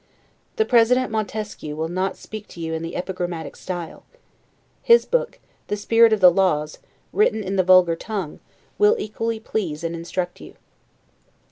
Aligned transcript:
The 0.55 0.65
President 0.65 1.11
Montesquieu 1.11 1.75
will 1.75 1.87
not 1.87 2.17
speak 2.17 2.47
to 2.47 2.59
you 2.59 2.73
in 2.73 2.81
the 2.81 2.95
epigrammatic 2.95 3.55
style. 3.55 4.03
His 4.81 5.05
book, 5.05 5.37
the 5.67 5.77
"Spirit 5.77 6.11
of 6.11 6.21
the 6.21 6.31
Laws," 6.31 6.79
written 7.13 7.43
in 7.43 7.55
the 7.55 7.61
vulgar 7.61 7.95
tongue, 7.95 8.39
will 8.79 8.95
equally 8.97 9.39
please 9.39 9.83
and 9.83 9.93
instruct 9.93 10.41
you. 10.41 10.55